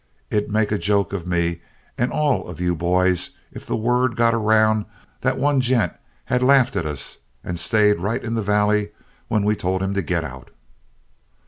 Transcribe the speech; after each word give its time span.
It'd 0.31 0.49
make 0.49 0.71
a 0.71 0.79
joke 0.79 1.13
of 1.13 1.27
me 1.27 1.61
and 1.95 2.11
all 2.11 2.47
of 2.47 2.59
you 2.59 2.75
boys 2.75 3.29
if 3.51 3.67
the 3.67 3.75
word 3.75 4.15
got 4.15 4.33
around 4.33 4.85
that 5.19 5.37
one 5.37 5.61
gent 5.61 5.93
had 6.25 6.41
laughed 6.41 6.75
at 6.75 6.87
us 6.87 7.19
and 7.43 7.59
stayed 7.59 7.99
right 7.99 8.23
in 8.23 8.33
the 8.33 8.41
Valley 8.41 8.89
when 9.27 9.43
we 9.43 9.55
told 9.55 9.83
him 9.83 9.93
to 9.93 10.01
get 10.01 10.23
out." 10.23 10.49